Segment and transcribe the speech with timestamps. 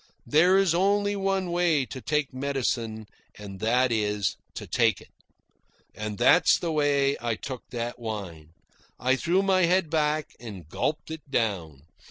[0.25, 3.05] There is only one way to take medicine,
[3.37, 5.11] and that is to take it.
[5.93, 8.49] And that is the way I took that wine.
[8.99, 11.83] I threw my head back and gulped it down.